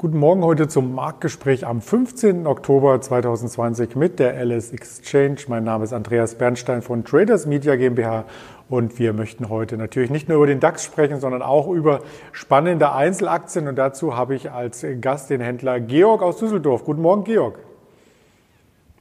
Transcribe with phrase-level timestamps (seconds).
[0.00, 2.46] Guten Morgen heute zum Marktgespräch am 15.
[2.46, 5.36] Oktober 2020 mit der LS Exchange.
[5.48, 8.24] Mein Name ist Andreas Bernstein von Traders Media GmbH
[8.70, 12.00] und wir möchten heute natürlich nicht nur über den DAX sprechen, sondern auch über
[12.32, 16.84] spannende Einzelaktien und dazu habe ich als Gast den Händler Georg aus Düsseldorf.
[16.84, 17.58] Guten Morgen, Georg.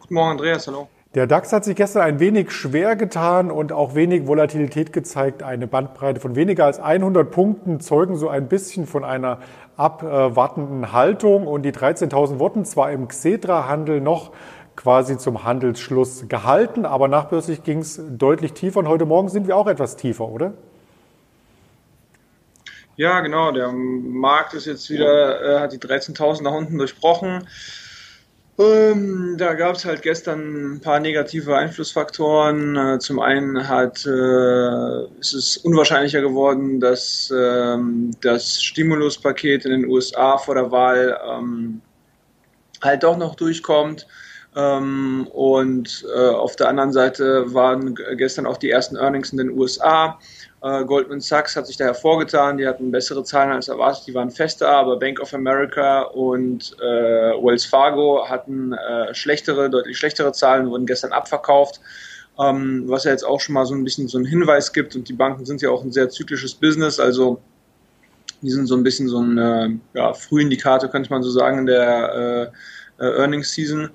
[0.00, 0.66] Guten Morgen, Andreas.
[0.66, 0.88] Hallo.
[1.16, 5.42] Der DAX hat sich gestern ein wenig schwer getan und auch wenig Volatilität gezeigt.
[5.42, 9.40] Eine Bandbreite von weniger als 100 Punkten zeugen so ein bisschen von einer
[9.76, 11.48] abwartenden Haltung.
[11.48, 14.30] Und die 13.000 wurden zwar im Xetra-Handel noch
[14.76, 18.78] quasi zum Handelsschluss gehalten, aber nachbörslich ging es deutlich tiefer.
[18.78, 20.52] Und heute Morgen sind wir auch etwas tiefer, oder?
[22.94, 23.50] Ja, genau.
[23.50, 27.48] Der Markt ist jetzt wieder, äh, hat die 13.000 nach unten durchbrochen.
[28.60, 32.76] Ähm, da gab es halt gestern ein paar negative Einflussfaktoren.
[32.76, 39.86] Äh, zum einen hat, äh, ist es unwahrscheinlicher geworden, dass ähm, das Stimuluspaket in den
[39.86, 41.80] USA vor der Wahl ähm,
[42.82, 44.06] halt doch noch durchkommt.
[44.54, 49.50] Ähm, und äh, auf der anderen Seite waren gestern auch die ersten Earnings in den
[49.52, 50.18] USA.
[50.62, 54.30] Äh, Goldman Sachs hat sich da hervorgetan, die hatten bessere Zahlen als erwartet, die waren
[54.30, 60.68] fester, aber Bank of America und äh, Wells Fargo hatten äh, schlechtere, deutlich schlechtere Zahlen,
[60.68, 61.80] wurden gestern abverkauft,
[62.38, 65.08] ähm, was ja jetzt auch schon mal so ein bisschen so einen Hinweis gibt und
[65.08, 67.40] die Banken sind ja auch ein sehr zyklisches Business, also
[68.42, 71.66] die sind so ein bisschen so ein äh, ja, Frühindikator, könnte man so sagen, in
[71.66, 72.52] der
[72.98, 73.90] äh, äh, Earnings Season.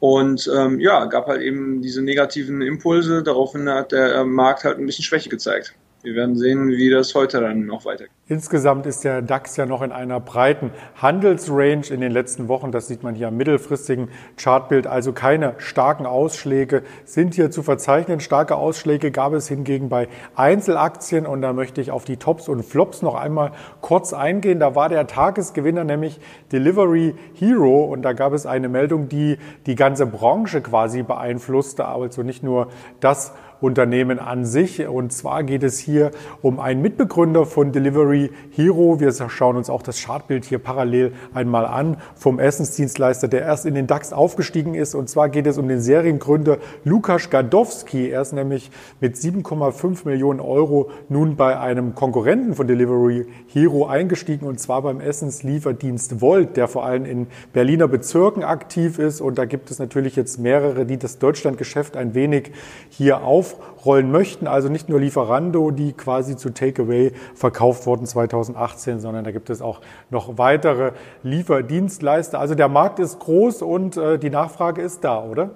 [0.00, 4.86] Und ähm, ja, gab halt eben diese negativen Impulse, daraufhin hat der Markt halt ein
[4.86, 8.10] bisschen Schwäche gezeigt wir werden sehen, wie das heute dann noch weitergeht.
[8.26, 12.70] Insgesamt ist der DAX ja noch in einer breiten Handelsrange in den letzten Wochen.
[12.70, 14.86] Das sieht man hier am mittelfristigen Chartbild.
[14.86, 18.20] Also keine starken Ausschläge sind hier zu verzeichnen.
[18.20, 21.26] Starke Ausschläge gab es hingegen bei Einzelaktien.
[21.26, 24.60] Und da möchte ich auf die Tops und Flops noch einmal kurz eingehen.
[24.60, 26.20] Da war der Tagesgewinner nämlich
[26.52, 27.84] Delivery Hero.
[27.84, 31.84] Und da gab es eine Meldung, die die ganze Branche quasi beeinflusste.
[31.84, 32.68] Also nicht nur
[33.00, 34.86] das Unternehmen an sich.
[34.86, 36.10] Und zwar geht es hier
[36.42, 39.00] um einen Mitbegründer von Delivery Hero.
[39.00, 43.74] Wir schauen uns auch das Chartbild hier parallel einmal an vom Essensdienstleister, der erst in
[43.74, 44.94] den DAX aufgestiegen ist.
[44.94, 48.10] Und zwar geht es um den Seriengründer Lukas Gadowski.
[48.10, 48.70] Er ist nämlich
[49.00, 55.00] mit 7,5 Millionen Euro nun bei einem Konkurrenten von Delivery Hero eingestiegen und zwar beim
[55.00, 59.20] Essenslieferdienst Volt, der vor allem in Berliner Bezirken aktiv ist.
[59.20, 62.52] Und da gibt es natürlich jetzt mehrere, die das Deutschlandgeschäft ein wenig
[62.88, 63.49] hier auf
[63.80, 64.46] aufrollen möchten.
[64.46, 69.62] Also nicht nur Lieferando, die quasi zu Takeaway verkauft wurden 2018, sondern da gibt es
[69.62, 69.80] auch
[70.10, 72.38] noch weitere Lieferdienstleister.
[72.38, 75.50] Also der Markt ist groß und äh, die Nachfrage ist da, oder?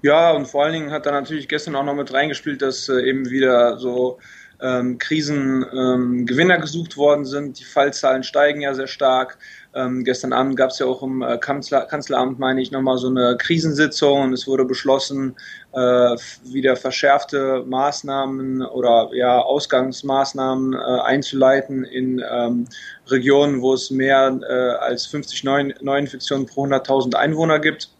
[0.00, 3.00] Ja, und vor allen Dingen hat da natürlich gestern auch noch mit reingespielt, dass äh,
[3.02, 4.18] eben wieder so
[4.60, 7.58] ähm, Krisengewinner ähm, gesucht worden sind.
[7.60, 9.38] Die Fallzahlen steigen ja sehr stark.
[9.74, 13.08] Ähm, gestern Abend gab es ja auch im äh, Kanzler, Kanzleramt, meine ich, nochmal so
[13.08, 15.36] eine Krisensitzung und es wurde beschlossen,
[15.72, 22.66] äh, wieder verschärfte Maßnahmen oder ja Ausgangsmaßnahmen äh, einzuleiten in ähm,
[23.06, 27.90] Regionen, wo es mehr äh, als 50 Neuinfektionen pro 100.000 Einwohner gibt.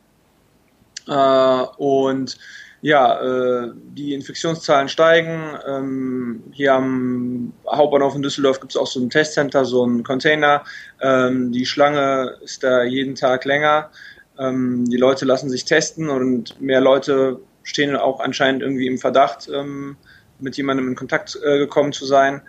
[1.06, 2.36] Äh, und
[2.80, 5.56] ja, äh, die Infektionszahlen steigen.
[5.66, 10.64] Ähm, hier am Hauptbahnhof in Düsseldorf gibt es auch so ein Testcenter, so ein Container.
[11.00, 13.90] Ähm, die Schlange ist da jeden Tag länger.
[14.38, 19.48] Ähm, die Leute lassen sich testen und mehr Leute stehen auch anscheinend irgendwie im Verdacht,
[19.52, 19.96] ähm,
[20.38, 22.42] mit jemandem in Kontakt äh, gekommen zu sein.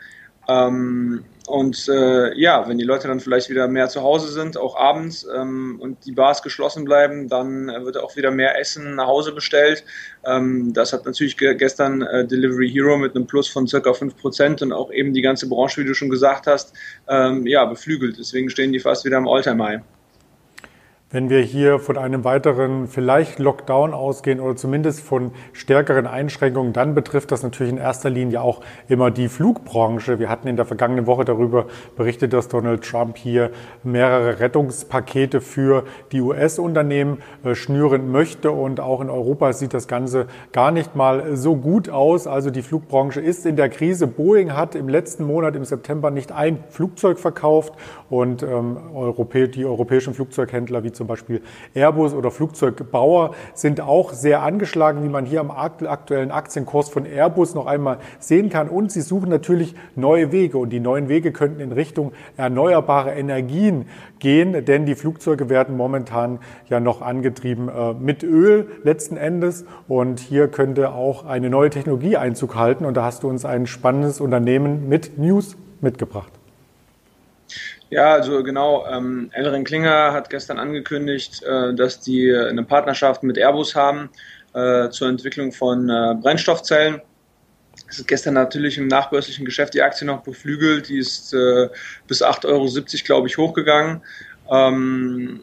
[1.50, 5.26] Und äh, ja, wenn die Leute dann vielleicht wieder mehr zu Hause sind, auch abends,
[5.36, 9.84] ähm, und die Bars geschlossen bleiben, dann wird auch wieder mehr Essen nach Hause bestellt.
[10.24, 14.62] Ähm, das hat natürlich ge gestern äh, Delivery Hero mit einem Plus von circa 5%
[14.62, 16.72] und auch eben die ganze Branche, wie du schon gesagt hast,
[17.08, 18.20] ähm, ja, beflügelt.
[18.20, 19.82] Deswegen stehen die fast wieder am Alltime-High.
[21.12, 26.94] Wenn wir hier von einem weiteren vielleicht Lockdown ausgehen oder zumindest von stärkeren Einschränkungen, dann
[26.94, 30.20] betrifft das natürlich in erster Linie auch immer die Flugbranche.
[30.20, 31.66] Wir hatten in der vergangenen Woche darüber
[31.98, 33.50] berichtet, dass Donald Trump hier
[33.82, 40.28] mehrere Rettungspakete für die US-Unternehmen äh, schnüren möchte und auch in Europa sieht das Ganze
[40.52, 42.28] gar nicht mal so gut aus.
[42.28, 44.06] Also die Flugbranche ist in der Krise.
[44.06, 47.74] Boeing hat im letzten Monat im September nicht ein Flugzeug verkauft
[48.12, 48.78] und ähm,
[49.56, 51.42] die europäischen Flugzeughändler wie zum Beispiel
[51.74, 57.56] Airbus oder Flugzeugbauer sind auch sehr angeschlagen, wie man hier am aktuellen Aktienkurs von Airbus
[57.56, 58.68] noch einmal sehen kann.
[58.68, 63.86] Und sie suchen natürlich neue Wege und die neuen Wege könnten in Richtung erneuerbare Energien
[64.20, 70.20] gehen, denn die Flugzeuge werden momentan ja noch angetrieben äh, mit Öl letzten Endes und
[70.20, 74.20] hier könnte auch eine neue Technologie Einzug halten und da hast du uns ein spannendes
[74.20, 76.39] Unternehmen mit News mitgebracht.
[77.90, 78.86] Ja, also genau.
[78.88, 84.10] Ähm, Ellerin Klinger hat gestern angekündigt, äh, dass die eine Partnerschaft mit Airbus haben
[84.54, 87.02] äh, zur Entwicklung von äh, Brennstoffzellen.
[87.90, 90.90] Es ist gestern natürlich im nachbörslichen Geschäft die Aktie noch beflügelt.
[90.90, 91.70] Die ist äh,
[92.08, 92.68] bis 8,70 Euro,
[93.06, 94.02] glaube ich, hochgegangen.
[94.52, 95.42] Ähm,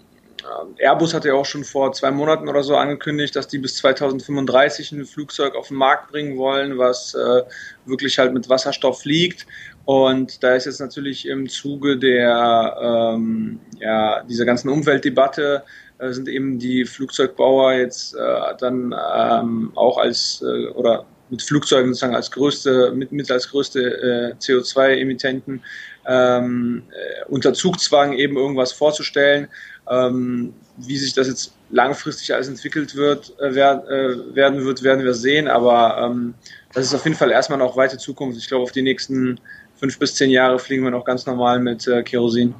[0.78, 4.92] Airbus hatte ja auch schon vor zwei Monaten oder so angekündigt, dass die bis 2035
[4.92, 7.42] ein Flugzeug auf den Markt bringen wollen, was äh,
[7.84, 9.46] wirklich halt mit Wasserstoff fliegt.
[9.84, 12.76] Und da ist jetzt natürlich im Zuge der
[13.14, 15.62] ähm, ja, dieser ganzen Umweltdebatte
[15.98, 21.88] äh, sind eben die Flugzeugbauer jetzt äh, dann ähm, auch als äh, oder mit Flugzeugen
[21.88, 25.62] sozusagen als größte, mit, mit als größte äh, CO2-Emittenten
[26.06, 29.48] ähm, äh, unter Zugzwang eben irgendwas vorzustellen.
[29.88, 35.04] Ähm, wie sich das jetzt langfristig alles entwickelt wird, äh, wer, äh, werden wird, werden
[35.04, 35.48] wir sehen.
[35.48, 36.34] Aber ähm,
[36.72, 38.38] das ist auf jeden Fall erstmal noch weite Zukunft.
[38.38, 39.40] Ich glaube, auf die nächsten
[39.76, 42.54] fünf bis zehn Jahre fliegen wir noch ganz normal mit äh, Kerosin.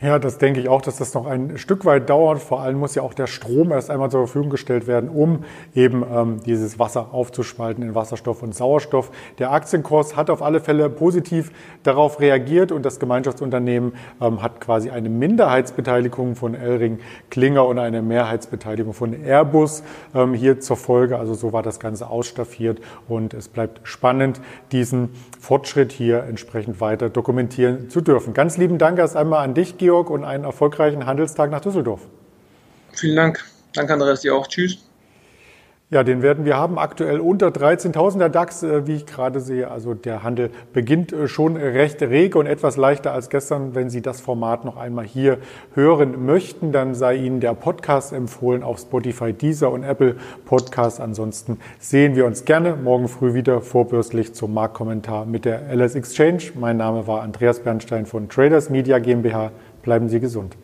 [0.00, 2.38] Ja, das denke ich auch, dass das noch ein Stück weit dauert.
[2.38, 5.42] Vor allem muss ja auch der Strom erst einmal zur Verfügung gestellt werden, um
[5.74, 9.10] eben ähm, dieses Wasser aufzuspalten in Wasserstoff und Sauerstoff.
[9.40, 11.50] Der Aktienkurs hat auf alle Fälle positiv
[11.82, 18.00] darauf reagiert und das Gemeinschaftsunternehmen ähm, hat quasi eine Minderheitsbeteiligung von Elring Klinger und eine
[18.00, 19.82] Mehrheitsbeteiligung von Airbus
[20.14, 21.18] ähm, hier zur Folge.
[21.18, 24.40] Also so war das Ganze ausstaffiert und es bleibt spannend,
[24.70, 25.08] diesen
[25.40, 28.32] Fortschritt hier entsprechend weiter dokumentieren zu dürfen.
[28.32, 29.87] Ganz lieben Dank erst einmal an dich, Georg.
[29.88, 32.02] Georg, und einen erfolgreichen Handelstag nach Düsseldorf.
[32.92, 33.42] Vielen Dank.
[33.72, 34.46] Danke, Andreas, dir auch.
[34.46, 34.84] Tschüss.
[35.90, 39.70] Ja, den werden wir haben aktuell unter 13.000 der DAX, äh, wie ich gerade sehe.
[39.70, 43.74] Also der Handel beginnt äh, schon recht rege und etwas leichter als gestern.
[43.74, 45.38] Wenn Sie das Format noch einmal hier
[45.72, 51.00] hören möchten, dann sei Ihnen der Podcast empfohlen auf Spotify, Deezer und Apple Podcast.
[51.00, 56.42] Ansonsten sehen wir uns gerne morgen früh wieder vorbürstlich zum Marktkommentar mit der LS Exchange.
[56.54, 59.52] Mein Name war Andreas Bernstein von Traders Media GmbH.
[59.88, 60.54] Bleiben Sie gesund.